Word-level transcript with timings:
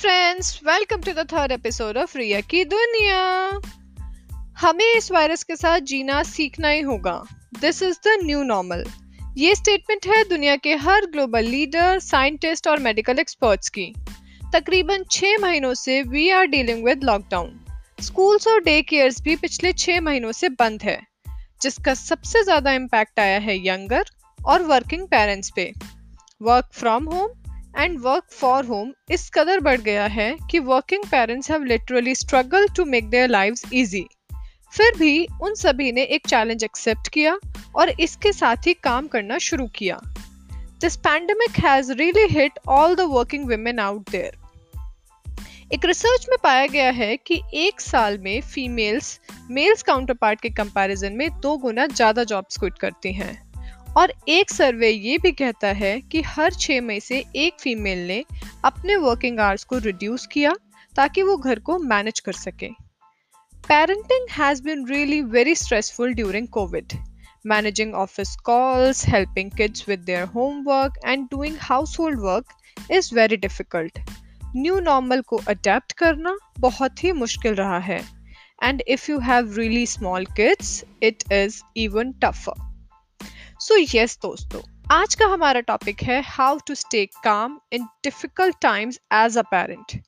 Friends 0.00 0.60
welcome 0.64 1.00
to 1.02 1.12
the 1.12 1.24
third 1.32 1.52
episode 1.52 1.96
of 1.98 2.16
Riya 2.18 2.40
की 2.50 2.64
दुनिया 2.64 3.16
हमें 4.58 4.84
इस 4.86 5.10
वायरस 5.12 5.42
के 5.44 5.56
साथ 5.56 5.80
जीना 5.80 6.22
सीखना 6.22 6.68
ही 6.68 6.80
होगा। 6.80 7.12
This 7.60 7.82
is 7.82 7.96
the 8.06 8.16
new 8.22 8.42
normal 8.42 8.84
ये 9.38 9.54
स्टेटमेंट 9.54 10.06
है 10.06 10.22
दुनिया 10.28 10.54
के 10.56 10.74
हर 10.76 11.06
ग्लोबल 11.06 11.44
लीडर 11.46 11.98
साइंटिस्ट 11.98 12.68
और 12.68 12.78
मेडिकल 12.78 13.18
एक्सपर्ट्स 13.18 13.68
की। 13.68 13.84
तकरीबन 14.54 15.04
छह 15.10 15.36
महीनों 15.40 15.72
से 15.74 16.00
we 16.04 16.28
are 16.30 16.46
dealing 16.46 16.84
with 16.84 17.04
lockdown 17.04 17.52
schools 18.02 18.48
और 18.48 18.62
डे 18.62 18.80
केयर्स 18.82 19.20
भी 19.22 19.36
पिछले 19.36 19.72
छह 19.74 20.00
महीनों 20.00 20.32
से 20.32 20.48
बंद 20.56 20.82
है, 20.82 20.98
जिसका 21.62 21.94
सबसे 21.96 22.44
ज़्यादा 22.44 22.72
इम्पैक्ट 22.74 23.20
आया 23.20 23.38
है 23.40 23.58
यंगर 23.66 24.10
और 24.38 24.62
वर्किंग 24.64 25.06
पेरेंट्स 25.08 25.52
पे। 25.56 25.72
Work 26.40 26.70
from 26.72 27.04
home 27.04 27.28
and 27.76 27.98
work 28.00 28.24
for 28.32 28.64
home 28.64 28.92
इस 29.10 29.28
कदर 29.30 29.60
बढ़ 29.60 29.80
गया 29.80 30.06
है 30.08 30.34
कि 30.50 30.58
working 30.58 31.04
parents 31.04 31.50
have 31.50 31.64
literally 31.64 32.14
struggle 32.14 32.66
to 32.76 32.84
make 32.84 33.08
their 33.10 33.28
lives 33.28 33.64
easy 33.72 34.06
फिर 34.74 34.98
भी 34.98 35.26
उन 35.42 35.54
सभी 35.54 35.90
ने 35.92 36.02
एक 36.06 36.26
चैलेंज 36.26 36.64
एक्सेप्ट 36.64 37.08
किया 37.08 37.38
और 37.76 37.90
इसके 37.90 38.32
साथ 38.32 38.66
ही 38.66 38.74
काम 38.74 39.06
करना 39.06 39.38
शुरू 39.38 39.66
किया 39.74 40.00
this 40.80 40.96
pandemic 40.96 41.58
has 41.64 41.92
really 41.92 42.26
hit 42.30 42.58
all 42.68 42.94
the 42.94 43.08
working 43.10 43.48
women 43.50 43.78
out 43.78 44.10
there 44.10 44.38
एक 45.72 45.84
रिसर्च 45.84 46.26
में 46.30 46.36
पाया 46.42 46.66
गया 46.66 46.90
है 46.90 47.16
कि 47.16 47.40
एक 47.54 47.80
साल 47.80 48.18
में 48.18 48.40
फीमेल्स 48.44 49.18
मेल्स 49.50 49.82
काउंटर 49.82 50.14
पार्ट 50.14 50.40
के 50.40 50.50
कंपैरिजन 50.50 51.12
में 51.12 51.28
दो 51.40 51.56
गुना 51.58 51.86
ज़्यादा 51.86 52.24
जॉब्स 52.24 52.58
क्विट 52.58 52.78
करती 52.78 53.12
हैं 53.12 53.49
और 53.96 54.12
एक 54.28 54.50
सर्वे 54.50 54.90
ये 54.90 55.16
भी 55.18 55.30
कहता 55.32 55.68
है 55.68 56.00
कि 56.00 56.20
हर 56.22 56.52
छः 56.52 56.80
में 56.80 56.98
से 57.00 57.24
एक 57.36 57.54
फीमेल 57.60 58.06
ने 58.08 58.24
अपने 58.64 58.96
वर्किंग 58.96 59.40
आवर्स 59.40 59.64
को 59.64 59.78
रिड्यूस 59.78 60.26
किया 60.26 60.52
ताकि 60.96 61.22
वो 61.22 61.36
घर 61.36 61.58
को 61.58 61.78
मैनेज 61.78 62.20
कर 62.20 62.32
सके। 62.32 62.68
Parenting 63.54 64.26
has 64.30 64.62
been 64.62 64.86
really 64.86 65.20
very 65.22 65.54
stressful 65.54 66.14
during 66.14 66.48
covid 66.48 66.92
managing 67.46 67.94
office 67.94 68.36
calls 68.36 69.06
helping 69.08 69.50
kids 69.50 69.88
with 69.88 70.00
their 70.00 70.24
homework 70.26 71.00
and 71.04 71.26
doing 71.26 71.56
household 72.00 72.20
work 72.20 72.90
is 72.90 73.14
very 73.14 73.36
difficult 73.36 73.98
new 74.56 74.80
normal 74.80 75.20
को 75.20 75.40
अडेप्ट 75.48 75.92
करना 75.92 76.36
बहुत 76.58 77.04
ही 77.04 77.12
मुश्किल 77.12 77.54
रहा 77.54 77.78
है। 77.78 78.02
And 78.62 78.82
if 78.88 79.10
you 79.10 79.18
have 79.18 79.54
really 79.58 79.86
small 79.86 80.26
kids 80.36 80.84
it 81.02 81.32
is 81.32 81.62
even 81.76 82.12
tougher 82.24 82.69
so 83.60 83.76
yes 83.94 84.18
दोस्तों, 84.22 84.60
आज 84.90 85.14
का 85.14 85.26
हमारा 85.26 85.60
टॉपिक 85.60 86.02
है 86.02 86.20
how 86.26 86.58
to 86.66 86.74
stay 86.74 87.04
calm 87.24 87.58
in 87.72 87.84
difficult 88.04 88.56
times 88.62 88.98
as 89.12 89.36
a 89.38 89.42
parent 89.50 90.02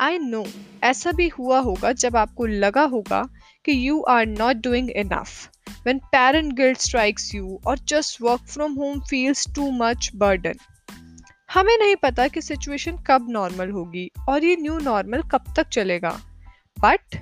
I 0.00 0.18
know 0.18 0.44
ऐसा 0.84 1.12
भी 1.12 1.26
हुआ 1.28 1.58
होगा 1.58 1.92
जब 1.92 2.16
आपको 2.16 2.46
लगा 2.46 2.82
होगा 2.82 3.22
कि 3.64 3.88
you 3.88 4.00
are 4.08 4.26
not 4.26 4.56
doing 4.56 4.90
enough 4.90 5.48
when 5.86 6.00
parent 6.14 6.54
guilt 6.58 6.82
strikes 6.82 7.24
you 7.34 7.58
or 7.66 7.74
just 7.92 8.20
work 8.20 8.46
from 8.46 8.76
home 8.76 9.00
feels 9.10 9.44
too 9.58 9.68
much 9.80 10.10
burden. 10.22 10.58
हमें 11.52 11.76
नहीं 11.78 11.96
पता 11.96 12.28
कि 12.28 12.42
सिचुएशन 12.42 12.98
कब 13.06 13.26
नॉर्मल 13.30 13.70
होगी 13.70 14.10
और 14.28 14.44
ये 14.44 14.56
न्यू 14.56 14.78
नॉर्मल 14.78 15.22
कब 15.22 15.52
तक 15.56 15.68
चलेगा. 15.68 16.18
बट 16.80 17.16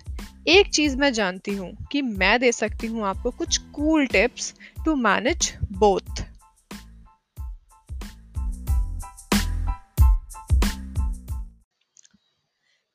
एक 0.49 0.69
चीज़ 0.75 0.97
मैं 0.97 1.13
जानती 1.13 1.55
हूँ 1.55 1.87
कि 1.93 2.03
मैं 2.03 2.41
दे 2.41 2.53
सकती 2.53 2.87
हूँ 2.87 3.05
आपको 3.05 3.31
कुछ 3.31 3.57
cool 3.57 4.07
tips 4.07 4.55
to 4.85 4.95
manage 4.97 5.53
both 5.73 6.23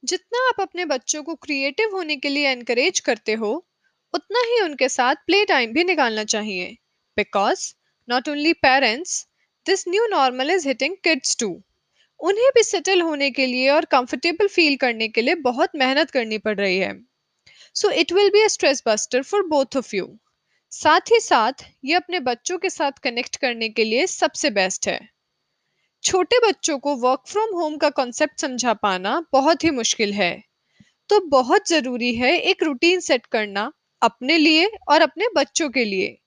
जितना 0.03 0.47
आप 0.47 0.61
अपने 0.61 0.85
बच्चों 0.85 1.23
को 1.23 1.35
क्रिएटिव 1.35 1.89
होने 1.93 2.15
के 2.15 2.29
लिए 2.29 2.47
एनकरेज 2.47 2.99
करते 2.99 3.33
हो, 3.33 3.65
उतना 4.13 4.39
ही 4.39 4.61
उनके 4.61 4.89
साथ 4.89 5.15
प्ले 5.15 5.45
टाइम 5.45 5.73
भी 5.73 5.83
निकालना 5.83 6.23
चाहिए। 6.23 6.77
Because 7.17 7.73
not 8.09 8.29
only 8.29 8.53
parents 8.53 9.27
this 9.65 9.87
new 9.87 10.07
normal 10.07 10.51
is 10.51 10.67
hitting 10.67 10.95
kids 11.03 11.37
too 11.39 11.63
उन्हें 12.19 12.49
भी 12.55 12.63
सेटल 12.63 13.01
होने 13.01 13.31
के 13.31 13.45
लिए 13.45 13.69
और 13.69 13.85
कंफर्टेबल 13.85 14.47
फील 14.47 14.75
करने 14.75 15.07
के 15.07 15.21
लिए 15.21 15.35
बहुत 15.35 15.71
मेहनत 15.75 16.11
करनी 16.11 16.37
पड़ 16.37 16.59
रही 16.59 16.77
है। 16.77 17.14
So 17.75 17.89
it 17.91 18.11
will 18.13 18.29
be 18.29 18.41
a 18.41 18.47
stress 18.47 18.81
buster 18.87 19.21
for 19.21 19.45
both 19.47 19.77
of 19.77 19.95
you 19.95 20.07
साथ 20.71 21.11
ही 21.11 21.19
साथ 21.19 21.63
ये 21.85 21.93
अपने 21.93 22.19
बच्चों 22.19 22.57
के 22.57 22.69
साथ 22.69 22.99
कनेक्ट 23.03 23.35
करने 23.35 23.69
के 23.69 23.83
लिए 23.83 24.05
सबसे 24.07 24.49
बेस्ट 24.49 24.87
है। 24.87 24.99
छोटे 26.03 26.39
बच्चों 26.39 26.77
को 26.79 26.95
वर्क 26.95 27.23
फ्रॉम 27.27 27.55
होम 27.55 27.77
का 27.77 27.89
कॉन्सेप्ट 27.89 28.41
समझा 28.41 28.73
पाना 28.73 29.19
बहुत 29.33 29.63
ही 29.63 29.69
मुश्किल 29.71 30.13
है। 30.13 30.31
तो 31.09 31.19
बहुत 31.27 31.69
ज़रूरी 31.69 32.13
है 32.15 32.37
एक 32.39 32.63
रूटीन 32.63 32.99
सेट 32.99 33.25
करना 33.25 33.71
अपने 34.01 34.37
लिए 34.37 34.71
और 34.89 35.01
अपने 35.01 35.27
बच्चों 35.35 35.69
के 35.69 35.85
लिए, 35.85 36.17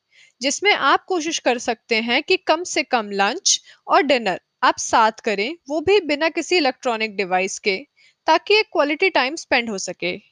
जिसमें 0.40 0.72
आप 0.72 1.04
कोशिश 1.04 1.38
कर 1.38 1.58
सकते 1.58 2.00
हैं 2.02 2.22
कि 2.22 2.36
कम 2.36 2.64
से 2.64 2.82
कम 2.82 3.10
लंच 3.12 3.60
और 3.86 4.02
डिनर 4.02 4.40
आप 4.62 4.78
साथ 4.78 5.20
करें, 5.24 5.54
वो 5.68 5.80
भी 5.80 6.00
बिना 6.00 6.28
किसी 6.28 6.56
इलेक्ट्रॉनिक 6.56 7.16
डिवाइस 7.16 7.58
के, 7.58 7.76
ताकि 8.26 8.54
एक 8.54 8.66
क्वालिटी 8.72 9.10
टाइम 9.10 9.36
स्पेंड 9.36 9.70
हो 9.70 9.78
सके। 9.78 10.27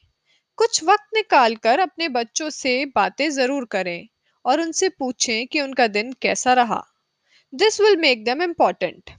कुछ 0.59 0.83
वक्त 0.83 1.07
निकाल 1.13 1.55
कर 1.55 1.79
अपने 1.79 2.07
बच्चों 2.09 2.49
से 2.49 2.85
बातें 2.95 3.29
ज़रूर 3.31 3.65
करें 3.65 4.07
और 4.45 4.61
उनसे 4.61 4.89
पूछें 4.89 5.47
कि 5.47 5.61
उनका 5.61 5.87
दिन 5.89 6.11
कैसा 6.21 6.53
रहा। 6.53 6.83
This 7.53 7.79
will 7.81 7.97
make 7.97 8.23
them 8.23 8.41
important 8.43 9.09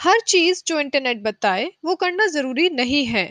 हर 0.00 0.20
चीज़ 0.20 0.62
जो 0.66 0.78
इंटरनेट 0.80 1.22
बताए, 1.22 1.70
वो 1.84 1.94
करना 1.94 2.26
ज़रूरी 2.26 2.68
नहीं 2.70 3.04
है। 3.06 3.26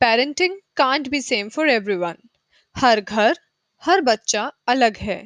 Parenting 0.00 0.56
can't 0.76 1.08
be 1.08 1.20
same 1.20 1.48
for 1.48 1.68
everyone 1.70 2.16
हर 2.76 3.00
घर, 3.00 3.38
हर 3.82 4.00
बच्चा 4.00 4.50
अलग 4.68 4.96
है। 4.96 5.18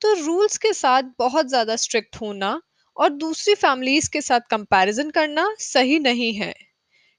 तो 0.00 0.12
रूल्स 0.16 0.56
के 0.58 0.72
साथ 0.72 1.02
बहुत 1.18 1.48
ज़्यादा 1.48 1.76
स्ट्रिक्ट 1.76 2.16
होना 2.16 2.60
और 2.96 3.08
दूसरी 3.08 3.54
फैमिलीज़ 3.56 4.10
के 4.10 4.20
साथ 4.20 4.40
कंपैरिजन 4.50 5.10
करना 5.10 5.48
सही 5.60 5.98
नहीं 5.98 6.32
है। 6.34 6.54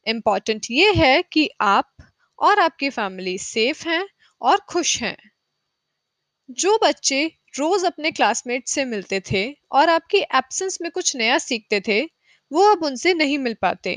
इंपॉर्टेंट 0.05 0.65
ये 0.71 0.91
है 0.93 1.21
कि 1.23 1.49
आप 1.61 1.94
और 2.39 2.59
आपकी 2.59 2.89
फैमिली 2.89 3.37
सेफ़ 3.37 3.87
हैं 3.89 4.05
और 4.41 4.59
खुश 4.69 4.97
हैं। 5.01 5.17
जो 6.49 6.77
बच्चे 6.83 7.25
रोज 7.53 7.85
अपने 7.85 8.11
क्लासमेट 8.11 8.67
से 8.67 8.85
मिलते 8.85 9.19
थे 9.31 9.43
और 9.71 9.89
आपकी 9.89 10.17
एब्सेंस 10.17 10.77
में 10.81 10.89
कुछ 10.91 11.15
नया 11.15 11.37
सीखते 11.37 11.79
थे, 11.81 12.01
वो 12.51 12.71
अब 12.71 12.83
उनसे 12.83 13.13
नहीं 13.13 13.37
मिल 13.37 13.55
पाते 13.61 13.95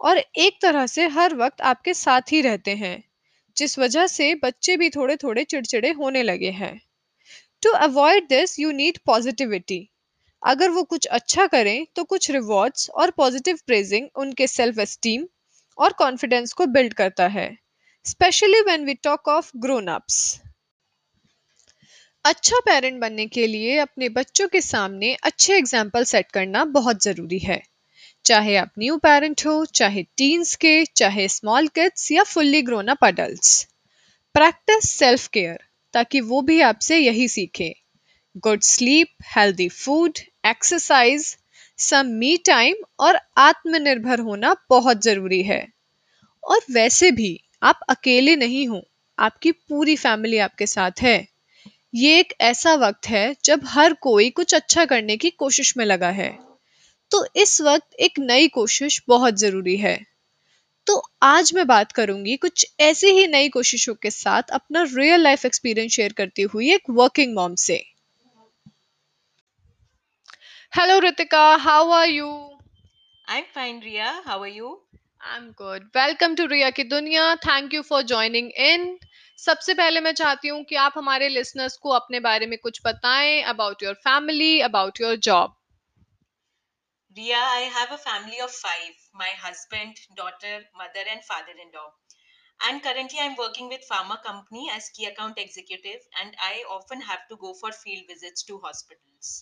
और 0.00 0.18
एक 0.18 0.58
तरह 0.62 0.86
से 0.86 1.06
हर 1.08 1.34
वक्त 1.34 1.60
आपके 1.62 1.94
साथ 1.94 2.32
ही 2.32 2.40
रहते 2.40 2.74
हैं, 2.76 3.02
जिस 3.56 3.78
वजह 3.78 4.06
से 4.06 4.34
बच्चे 4.34 4.76
भी 4.76 4.90
थोड़े 4.90 5.16
थोड़े 5.16 5.44
चिड़चिड़े 5.44 5.90
होने 5.92 6.22
लगे 6.22 6.50
हैं। 6.52 6.80
To 7.62 7.70
avoid 7.72 8.28
this 8.28 8.58
you 8.58 8.70
need 8.72 8.98
positivity 9.06 9.88
अगर 10.42 10.70
वो 10.70 10.82
कुछ 10.84 11.06
अच्छा 11.08 11.46
करें 11.46 11.86
तो 11.96 12.04
कुछ 12.04 12.30
रिवॉर्ड्स 12.30 12.88
और 12.90 13.10
पॉजिटिव 13.10 13.58
प्रेजिंग 13.66 14.08
उनके 14.16 14.46
सेल्फ 14.46 14.78
एस्टीम 14.78 15.26
और 15.78 15.92
कॉन्फिडेंस 15.92 16.52
को 16.52 16.66
बिल्ड 16.68 16.94
करता 16.94 17.26
है। 17.28 17.48
Specially 18.06 18.60
when 18.60 18.84
we 18.84 18.94
talk 19.04 19.28
of 19.28 19.50
grown 19.56 19.86
ups 19.88 20.18
अच्छा 22.24 22.58
पेरेंट 22.60 23.00
बनने 23.00 23.26
के 23.26 23.46
लिए 23.46 23.78
अपने 23.78 24.08
बच्चों 24.08 24.46
के 24.48 24.60
सामने 24.60 25.12
अच्छे 25.22 25.56
एग्ज़ाम्पल 25.56 26.04
सेट 26.04 26.30
करना 26.32 26.64
बहुत 26.72 27.02
ज़रूरी 27.02 27.38
है। 27.38 27.60
चाहे 28.24 28.56
आप 28.56 28.70
न्यू 28.78 28.96
पेरेंट 28.98 29.44
हो, 29.46 29.64
चाहे 29.64 30.02
टीन्स 30.16 30.54
के, 30.56 30.84
चाहे 30.86 31.26
स्मॉल 31.28 31.68
किड्स 31.68 32.10
या 32.12 32.22
fully 32.24 32.62
grown 32.62 32.88
up 32.88 33.04
adults 33.04 33.62
practice 34.34 34.90
self 34.90 35.26
care 35.28 35.58
ताकि 35.94 36.20
वो 36.22 36.40
भी 36.42 36.60
आपसे 36.60 36.98
यही 36.98 37.28
सीखें। 37.28 37.72
Good 38.44 38.62
sleep 38.64 39.08
healthy 39.36 39.68
food 39.68 40.18
exercise 40.46 41.36
some 41.78 42.06
me 42.18 42.36
time 42.46 42.84
और 43.00 43.18
आत्मनिर्भर 43.38 44.20
होना 44.20 44.54
बहुत 44.70 45.02
ज़रूरी 45.02 45.42
है। 45.42 45.66
और 46.44 46.60
वैसे 46.72 47.10
भी 47.12 47.32
आप 47.62 47.80
अकेले 47.88 48.36
नहीं 48.36 48.66
हो 48.68 48.80
आपकी 49.18 49.52
पूरी 49.52 49.96
फैमिली 49.96 50.38
आपके 50.38 50.66
साथ 50.66 51.02
है। 51.02 51.16
ये 51.94 52.18
एक 52.20 52.32
ऐसा 52.40 52.74
वक्त 52.74 53.08
है 53.08 53.36
जब 53.44 53.60
हर 53.64 53.92
कोई 53.92 54.30
कुछ 54.30 54.54
अच्छा 54.54 54.84
करने 54.84 55.16
की 55.16 55.30
कोशिश 55.30 55.76
में 55.76 55.84
लगा 55.84 56.10
है। 56.10 56.30
तो 57.10 57.24
इस 57.36 57.60
वक्त 57.60 57.94
एक 58.00 58.18
नई 58.18 58.48
कोशिश 58.48 59.02
बहुत 59.08 59.34
ज़रूरी 59.34 59.76
है। 59.76 59.98
तो 60.86 61.02
आज 61.22 61.52
मैं 61.54 61.66
बात 61.66 61.92
करूँगी 61.92 62.36
कुछ 62.36 62.66
ऐसी 62.80 63.10
ही 63.10 63.26
नई 63.26 63.48
कोशिशों 63.48 63.94
के 63.94 64.10
साथ 64.10 64.50
अपना 64.50 64.82
रियल 64.94 65.20
लाइफ 65.20 65.46
एक्सपीरियंस 65.46 65.92
शेयर 65.92 66.12
करती 66.12 66.42
हुई 66.42 66.72
एक 66.74 66.90
वर्किंग 66.90 67.34
मॉम 67.34 67.54
से। 67.54 67.84
Hello 70.72 70.98
Ritika 70.98 71.44
how 71.56 71.90
are 71.90 72.08
you 72.08 72.28
I'm 73.28 73.46
fine, 73.54 73.78
Ria. 73.80 74.08
How 74.24 74.34
are 74.40 74.48
you? 74.48 74.68
I 75.26 75.36
am 75.36 75.46
good 75.58 75.84
welcome 75.96 76.34
to 76.36 76.44
Ria 76.46 76.68
की 76.70 76.82
दुनिया 76.90 77.22
thank 77.44 77.74
you 77.74 77.80
for 77.82 78.02
joining 78.10 78.50
in 78.64 78.84
सबसे 79.38 79.74
पहले 79.74 80.00
मैं 80.00 80.12
चाहती 80.20 80.48
हूँ 80.48 80.62
कि 80.64 80.74
आप 80.82 80.92
हमारे 80.96 81.28
लिसनर्स 81.28 81.76
को 81.82 81.90
अपने 81.94 82.20
बारे 82.26 82.46
में 82.46 82.58
कुछ 82.58 82.80
बताएँ 82.84 83.42
about 83.52 83.82
your 83.82 83.94
family 84.04 84.60
about 84.68 85.00
your 85.00 85.16
job 85.28 85.54
Ria, 87.16 87.40
I 87.50 87.66
have 87.74 87.92
a 87.92 87.98
family 87.98 88.40
of 88.44 88.50
five 88.52 88.96
my 89.14 89.30
husband, 89.42 90.00
daughter, 90.16 90.56
mother, 90.80 91.04
and 91.12 91.24
father 91.24 91.54
in 91.64 91.70
law. 91.76 91.86
And 92.60 92.82
currently, 92.82 93.22
I'm 93.22 93.36
working 93.36 93.70
with 93.70 93.86
pharma 93.88 94.18
company 94.22 94.68
as 94.70 94.90
key 94.90 95.06
account 95.06 95.38
executive, 95.38 96.02
and 96.22 96.36
I 96.50 96.52
often 96.70 97.06
have 97.08 97.26
to 97.30 97.40
go 97.46 97.54
for 97.54 97.72
field 97.72 98.14
visits 98.14 98.48
to 98.50 98.60
hospitals. 98.68 99.34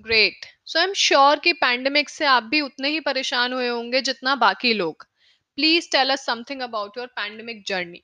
Great 0.00 0.46
so 0.66 0.78
I 0.78 0.84
am 0.84 0.92
sure 0.96 1.38
कि 1.38 1.52
pandemic 1.60 2.10
से 2.10 2.26
आप 2.26 2.42
भी 2.52 2.60
उतने 2.60 2.88
ही 2.88 3.00
परेशान 3.08 3.52
हुए 3.52 3.68
होंगे 3.68 4.00
जितना 4.02 4.34
बाकी 4.36 4.72
लोग 4.74 5.06
please 5.58 5.88
tell 5.92 6.10
us 6.10 6.24
something 6.26 6.62
about 6.62 6.98
your 6.98 7.06
pandemic 7.16 7.64
journey 7.66 8.02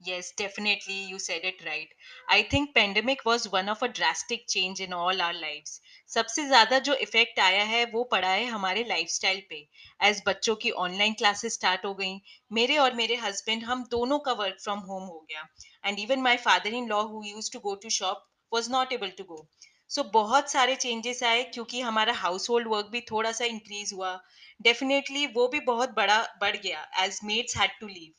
Yes, 0.00 0.30
definitely, 0.32 0.94
you 0.94 1.18
said 1.18 1.44
it 1.44 1.64
right. 1.64 1.88
I 2.28 2.42
think 2.42 2.74
pandemic 2.74 3.24
was 3.24 3.48
one 3.48 3.68
of 3.68 3.82
a 3.82 3.88
drastic 3.90 4.46
change 4.46 4.78
in 4.78 4.92
all 4.92 5.22
our 5.22 5.32
lives. 5.34 5.80
सबसे 6.10 6.44
ज़्यादा 6.46 6.78
जो 6.78 6.94
इफ़ेक्ट 6.96 7.38
आया 7.40 7.62
है 7.64 7.84
वो 7.92 8.02
पड़ा 8.12 8.28
है 8.28 8.44
हमारे 8.46 8.84
लाइफस्टाइल 8.84 9.40
पे 9.50 9.66
एज 10.00 10.22
बच्चों 10.26 10.54
की 10.56 10.70
ऑनलाइन 10.82 11.14
क्लासेस 11.14 11.54
स्टार्ट 11.54 11.84
हो 11.84 11.94
गई 11.94 12.20
मेरे 12.50 12.76
और 12.78 12.94
मेरे 12.94 13.16
हस्बैंड 13.22 13.64
हम 13.64 13.84
दोनों 13.90 14.18
का 14.18 14.32
वर्क 14.42 14.60
फ्रॉम 14.64 14.80
होम 14.90 15.02
हो 15.04 15.18
गया 15.30 15.46
and 15.84 15.98
even 16.00 16.20
my 16.22 16.36
father 16.44 16.74
in 16.74 16.88
law 16.88 17.02
who 17.06 17.22
used 17.24 17.52
to 17.52 17.60
go 17.60 17.74
to 17.82 17.90
shop 17.96 18.26
was 18.52 18.70
not 18.70 18.92
able 18.92 19.10
to 19.18 19.24
go 19.24 19.46
so 19.90 20.02
so, 20.02 20.08
बहुत 20.12 20.50
सारे 20.50 20.74
चेंजेस 20.76 21.22
आए 21.22 21.42
क्योंकि 21.44 21.80
हमारा 21.80 22.12
हाउस 22.14 22.48
होल्ड 22.50 22.68
वर्क 22.68 22.86
भी 22.92 23.00
थोड़ा 23.10 23.32
सा 23.32 23.44
इंक्रीज 23.44 23.92
हुआ। 23.94 24.18
डेफिनेटली 24.62 25.26
वो 25.26 25.46
भी 25.48 25.60
बहुत 25.62 25.90
बड़ा 25.96 26.20
बढ़ 26.40 26.56
गया 26.56 26.86
as 26.98 27.20
maids 27.24 27.56
had 27.56 27.70
to 27.80 27.86
leave 27.86 28.12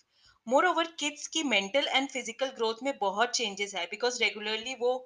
moreover 0.66 0.88
kids 1.00 1.28
की 1.28 1.44
मेंटल 1.46 1.88
एंड 1.88 2.10
फ़िज़िकल 2.10 2.48
ग्रोथ 2.58 2.84
में 2.84 2.94
बहुत 2.98 3.36
चेंजेस 3.36 3.75
आए 3.75 3.86
बिकॉज़ 3.86 4.22
रेगुलरली 4.24 4.75
वो 4.75 4.98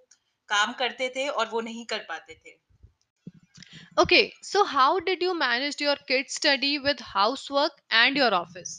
काम 0.49 0.73
करते 0.73 1.09
थे 1.15 1.27
और 1.27 1.49
वो 1.49 1.61
नहीं 1.61 1.85
कर 1.85 2.05
पाते 2.09 2.33
थे। 2.35 2.59
Okay 4.01 4.21
so 4.43 4.63
how 4.63 4.99
did 4.99 5.23
you 5.23 5.33
manage 5.33 5.81
your 5.81 6.03
kids 6.07 6.35
study 6.35 6.77
with 6.77 7.01
house 7.05 7.47
work 7.51 7.81
and 7.91 8.17
your 8.17 8.33
office 8.33 8.77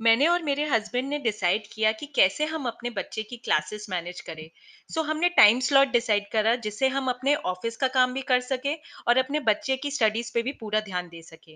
मैंने 0.00 0.26
और 0.26 0.42
मेरे 0.42 0.64
हस्बैंड 0.64 1.08
ने 1.08 1.18
डिसाइड 1.18 1.62
किया 1.72 1.92
कि 1.92 2.06
कैसे 2.06 2.44
हम 2.44 2.66
अपने 2.66 2.90
बच्चे 2.90 3.22
की 3.22 3.36
क्लासेस 3.36 3.86
मैनेज 3.90 4.20
करें। 4.20 4.50
सो 4.88 5.00
so, 5.00 5.06
हमने 5.06 5.28
टाइम 5.28 5.60
स्लॉट 5.60 5.88
डिसाइड 5.88 6.30
करा 6.32 6.56
जिससे 6.56 6.88
हम 6.88 7.08
अपने 7.08 7.34
ऑफ़िस 7.34 7.76
का 7.76 7.88
काम 7.88 8.14
भी 8.14 8.22
कर 8.22 8.40
सके 8.40 8.74
और 8.74 9.18
अपने 9.18 9.40
बच्चे 9.40 9.76
की 9.76 9.90
स्टडीज़ 9.90 10.34
पे 10.34 10.42
भी 10.42 10.52
पूरा 10.52 10.80
ध्यान 10.80 11.08
दे 11.08 11.22
सके। 11.22 11.52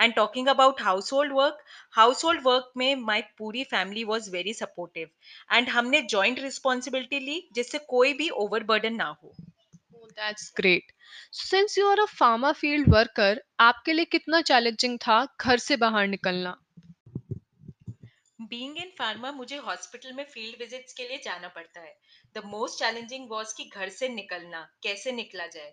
And 0.00 0.14
talking 0.14 0.48
about 0.48 0.80
household 1.12 1.32
work 1.32 1.58
household 2.24 2.40
work 2.44 2.72
में 2.76 2.96
माई 2.96 3.22
पूरी 3.38 3.64
family 3.64 4.04
was 4.04 4.30
very 4.30 4.54
supportive 4.54 5.08
and 5.52 5.68
हमने 5.68 6.02
जॉइंट 6.02 6.38
रिस्पॉन्सिबिलिटी 6.38 7.20
ली 7.20 7.48
जिससे 7.52 7.78
कोई 7.78 8.12
भी 8.12 8.28
ओवरबर्डन 8.28 8.94
ना 8.94 9.16
हो। 9.24 9.36
That's 10.18 10.50
great. 10.60 10.92
Since 11.44 11.78
you 11.78 11.90
are 11.90 12.00
a 12.00 12.12
pharma 12.22 12.54
field 12.54 12.94
worker, 12.94 13.36
आपके 13.60 13.92
लिए 13.92 14.04
कितना 14.04 14.40
चैलेंजिंग 14.40 14.98
था 14.98 15.36
घर 15.40 15.58
से 15.58 15.76
बाहर 15.76 16.06
निकलना? 16.06 16.58
बीइंग 18.52 18.78
इन 18.78 18.90
फार्मा 18.98 19.32
मुझे 19.32 19.56
हॉस्पिटल 19.56 20.12
में 20.12 20.24
फ़ील्ड 20.24 20.58
विजिट्स 20.58 20.92
के 20.92 21.08
लिए 21.08 21.18
जाना 21.24 21.48
पड़ता 21.48 21.80
है। 21.80 21.94
द 22.36 22.42
मोस्ट 22.46 22.78
चैलेंजिंग 22.78 23.30
वॉज़ 23.30 23.54
कि 23.56 23.70
घर 23.74 23.88
से 23.88 24.08
निकलना 24.08 24.68
कैसे 24.82 25.12
निकला 25.12 25.46
जाए? 25.46 25.72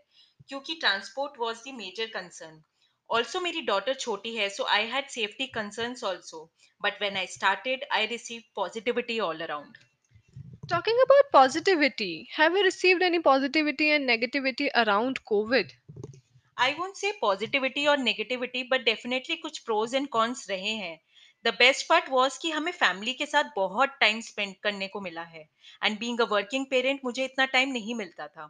क्योंकि 0.50 0.76
transport 0.76 1.40
was 1.40 1.58
the 1.60 1.74
major 1.74 2.06
concern 2.06 2.62
also 3.10 3.40
मेरी 3.42 3.62
डॉटर 3.62 3.94
छोटी 3.94 4.36
है 4.36 4.50
so 4.50 4.64
I 4.64 4.86
had 4.86 5.08
safety 5.08 5.48
concerns 5.48 6.04
also 6.04 6.52
but 6.82 7.02
when 7.02 7.18
I 7.18 7.28
started 7.28 7.86
I 7.92 8.06
receive 8.06 8.42
positivity 8.56 9.20
all 9.20 9.42
around 9.42 9.78
Talking 10.72 11.00
about 11.04 11.30
positivity, 11.36 12.10
have 12.32 12.56
you 12.56 12.64
received 12.64 13.04
any 13.06 13.20
positivity 13.20 13.88
and 13.94 14.08
negativity 14.10 14.68
around 14.82 15.22
COVID? 15.32 15.72
I 16.58 16.74
won't 16.74 16.96
say 16.96 17.12
positivity 17.22 17.86
और 17.86 17.98
negativity 17.98 18.64
but 18.64 18.82
definitely 18.82 19.36
कुछ 19.36 19.58
pros 19.60 19.96
and 19.96 20.08
cons 20.08 20.50
रहे 20.50 20.74
हैं। 20.76 21.00
The 21.46 21.54
best 21.54 21.88
part 21.88 22.10
was 22.10 22.40
कि 22.42 22.52
हमें 22.52 22.72
family 22.72 23.14
के 23.14 23.26
साथ 23.26 23.44
बहुत 23.56 23.90
time 24.00 24.22
spend 24.22 24.56
करने 24.64 24.88
को 24.88 25.02
मिला 25.02 25.22
है। 25.24 25.48
And 25.84 26.00
being 26.00 26.22
a 26.22 26.26
working 26.26 26.66
parent 26.66 27.02
मुझे 27.06 27.26
इतना 27.26 27.46
टाइम 27.46 27.70
नहीं 27.70 27.96
मिलता 27.96 28.28
था। 28.28 28.50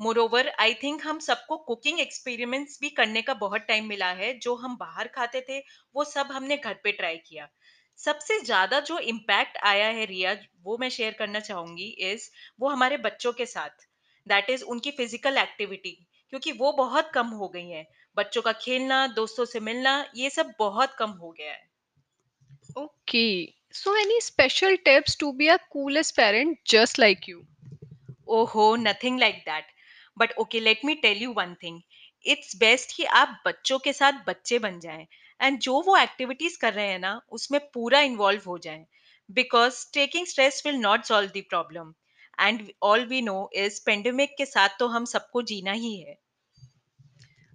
मोर 0.00 0.18
ओवर 0.18 0.48
आई 0.60 0.74
थिंक 0.74 1.06
हम 1.06 1.18
सबको 1.18 1.56
कुकिंग 1.56 2.00
एक्सपेरिमेंट्स 2.00 2.78
भी 2.80 2.90
करने 2.90 3.22
का 3.22 3.34
बहुत 3.34 3.60
टाइम 3.60 3.86
मिला 3.86 4.10
है। 4.12 4.32
जो 4.38 4.54
हम 4.54 4.76
बाहर 4.76 5.08
खाते 5.08 5.40
थे, 5.40 5.58
वो 5.94 6.04
सब 6.04 6.32
हमने 6.32 6.56
घर 6.56 6.74
पे 6.74 6.92
ट्राई 6.92 7.16
किया। 7.16 7.48
सबसे 7.98 8.38
ज़्यादा 8.40 8.80
जो 8.80 8.98
इम्पैक्ट 8.98 9.56
आया 9.64 9.86
है 9.88 10.04
रिया, 10.04 10.36
वो 10.62 10.76
मैं 10.78 10.88
शेयर 10.88 11.12
करना 11.12 11.40
चाहूँगी 11.40 11.86
इज़ 12.10 12.28
वो 12.60 12.68
हमारे 12.68 12.96
बच्चों 12.96 13.32
के 13.32 13.46
साथ। 13.46 13.86
दैट 14.26 14.50
इज़ 14.50 14.64
उनकी 14.64 14.90
फ़िज़िकल 14.90 15.38
एक्टिविटी 15.38 15.96
क्योंकि 16.32 16.52
वो 16.52 16.72
बहुत 16.72 17.10
कम 17.14 17.26
हो 17.26 17.48
गई 17.48 17.68
है। 17.68 17.86
बच्चों 18.16 18.42
का 18.42 18.52
खेलना, 18.52 19.06
दोस्तों 19.06 19.44
से 19.44 19.60
मिलना, 19.60 20.04
ये 20.14 20.30
सब 20.30 20.52
बहुत 20.58 20.94
कम 20.98 21.10
हो 21.12 21.30
गया 21.30 21.52
है। 21.52 21.66
Okay. 22.78 23.54
So, 23.72 23.92
any 23.92 24.20
special 24.20 24.76
tips 24.84 25.16
to 25.16 25.32
be 25.32 25.48
a 25.48 25.58
coolest 25.72 26.14
parent 26.16 26.58
just 26.64 26.98
like 26.98 27.26
you? 27.26 27.38
ओहो 28.28 28.64
nothing 28.76 29.18
like 29.20 29.36
that 29.44 29.64
but 30.18 30.32
okay 30.38 30.60
let 30.60 30.84
me 30.84 30.94
tell 31.04 31.22
you 31.22 31.32
one 31.32 31.54
thing 31.62 31.80
it's 32.26 32.56
best 32.56 32.96
कि 32.96 33.04
आप 33.20 33.40
बच्चों 33.46 33.78
के 33.84 33.92
साथ 33.92 34.20
बच्चे 34.26 34.58
बन 34.58 34.78
जाएँ 34.80 35.06
एंड 35.40 35.58
जो 35.66 35.80
वो 35.86 35.96
एक्टिविटीज़ 35.96 36.58
कर 36.60 36.72
रहे 36.72 36.86
हैं 36.88 36.98
ना 36.98 37.20
उसमें 37.32 37.60
पूरा 37.74 38.00
इन्वॉल्व 38.10 38.42
हो 38.46 38.58
जाएँ. 38.58 38.84
Because 39.28 39.84
taking 39.94 40.26
stress 40.26 40.62
will 40.66 40.76
not 40.80 41.04
solve 41.04 41.30
the 41.36 41.42
problem 41.50 41.92
and 42.38 42.62
all 42.82 43.04
we 43.06 43.22
know 43.22 43.38
is 43.64 43.80
pandemic 43.86 44.34
के 44.38 44.46
साथ 44.46 44.78
तो 44.78 44.86
हम 44.88 45.04
सबको 45.14 45.42
जीना 45.52 45.72
ही 45.72 45.96
है. 45.96 46.18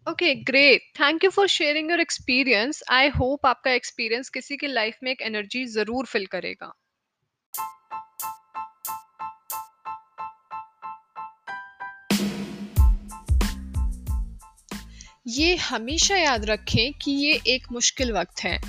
Okay, 0.10 0.36
great 0.44 0.82
thank 1.00 1.24
you 1.24 1.30
for 1.30 1.48
sharing 1.48 1.90
your 1.90 2.02
experience 2.02 2.84
I 2.90 3.08
hope 3.08 3.46
आपका 3.46 3.72
experience 3.72 4.30
किसी 4.30 4.58
की 4.58 4.68
life 4.68 4.94
में 5.04 5.12
एक 5.12 5.22
एनर्जी 5.22 5.66
ज़रूर 5.66 6.06
फिल 6.06 6.26
करेगा. 6.26 6.74
ये 15.28 15.56
हमेशा 15.56 16.18
याद 16.18 16.46
रखें 16.46 16.94
कि 16.94 17.12
ये 17.12 17.42
एक 17.48 17.68
मुश्किल 17.72 18.12
वक्त 18.12 18.44
है. 18.44 18.60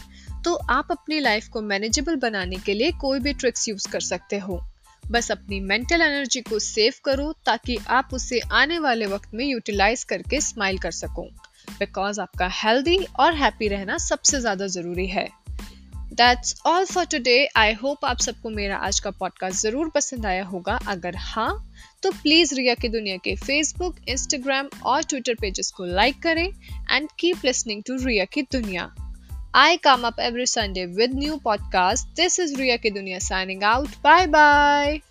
तो 0.45 0.55
आप 0.55 0.89
अपनी 0.91 1.21
लाइफ 1.21 1.49
को 1.49 1.63
मैनेजेबल 1.63 2.17
बनाने 2.17 2.57
के 2.57 2.75
लिए 2.75 2.93
कोई 2.93 3.21
भी 3.21 3.33
ट्रिक्स 3.33 3.69
यूज़ 3.69 3.93
कर 3.93 4.01
सकते 4.01 4.39
हो. 4.39 4.74
बस 5.11 5.31
अपनी 5.31 5.61
मेंटल 5.61 6.03
एनर्जी 6.03 6.41
को 6.41 6.59
सेव 6.59 6.95
करो 7.05 7.33
ताकि 7.47 7.77
आप 7.91 8.09
उसे 8.13 8.41
आने 8.53 8.79
वाले 8.79 9.07
वक्त 9.07 9.35
में 9.35 9.45
यूटिलाइज 9.45 10.05
करके 10.05 10.41
स्माइल 10.41 10.79
कर 10.79 10.91
सको। 10.93 11.23
बिकॉज़ 11.71 12.21
आपका 12.21 12.49
हेल्दी 12.55 12.97
और 13.21 13.35
हैप्पी 13.35 13.69
रहना 13.69 13.99
सबसे 13.99 14.41
ज़्यादा 14.41 14.67
ज़रूरी 14.67 15.07
है। 15.07 15.29
That's 16.13 16.55
all 16.67 16.85
for 16.85 17.05
today 17.05 17.37
I 17.57 17.73
hope 17.73 18.05
आप 18.05 18.19
सबको 18.19 18.51
मेरा 18.51 18.77
आज 18.79 19.01
का 19.01 19.11
पॉडकास्ट 19.11 19.63
ज़रूर 19.63 19.91
पसंद 19.95 20.27
आया 20.27 20.45
होगा। 20.45 20.79
अगर 20.89 21.17
हाँ 21.19 21.53
तो 22.03 22.11
प्लीज़ 22.13 22.55
रिया 22.55 22.75
की 22.75 22.89
दुनिया 22.89 23.17
के 23.17 23.35
फेसबुक 23.37 23.97
इंस्टाग्राम 24.09 24.69
और 24.87 25.03
ट्विटर 25.03 25.35
पेजेस 25.41 25.71
को 25.71 25.85
लाइक 25.87 26.23
करें 26.23 26.47
and 26.91 27.09
keep 27.19 27.45
listening 27.45 27.83
to 27.83 27.97
Ria 28.05 28.25
की 28.25 28.43
दुनिया। 28.53 28.95
I 29.55 29.79
come 29.79 30.05
up 30.05 30.17
every 30.19 30.45
Sunday 30.45 30.87
with 30.87 31.13
new 31.13 31.39
podcast. 31.41 32.05
This 32.15 32.39
is 32.39 32.59
Ria 32.59 32.77
Ki 32.77 32.91
Dunia 32.91 33.23
signing 33.23 33.63
out. 33.65 33.89
Bye 34.03 34.27
bye. 34.27 35.03